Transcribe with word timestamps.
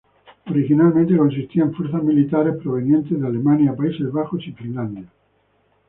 Originalmente 0.49 1.15
consistía 1.15 1.61
en 1.61 1.75
fuerzas 1.75 2.01
militares 2.01 2.55
provenientes 2.57 3.21
de 3.21 3.27
Alemania, 3.27 3.75
Países 3.75 4.11
Bajos 4.11 4.41
y 4.47 4.51
Finlandia. 4.51 5.05